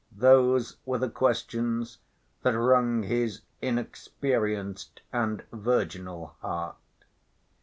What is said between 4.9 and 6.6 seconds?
and virginal